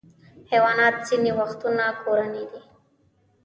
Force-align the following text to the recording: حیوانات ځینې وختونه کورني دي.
حیوانات 0.51 0.95
ځینې 1.07 1.31
وختونه 1.39 1.85
کورني 2.01 2.43
دي. 2.51 2.61